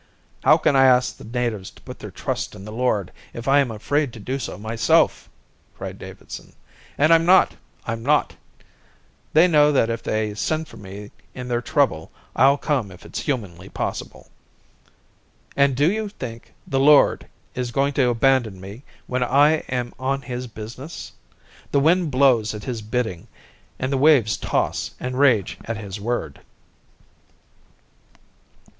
[0.43, 3.59] "How can I ask the natives to put their trust in the Lord if I
[3.59, 5.29] am afraid to do so myself?"
[5.77, 6.53] cried Davidson.
[6.97, 8.35] "And I'm not, I'm not.
[9.33, 13.19] They know that if they send for me in their trouble I'll come if it's
[13.19, 14.31] humanly possible.
[15.55, 20.23] And do you think the Lord is going to abandon me when I am on
[20.23, 21.11] his business?
[21.71, 23.27] The wind blows at his bidding
[23.77, 26.41] and the waves toss and rage at his word."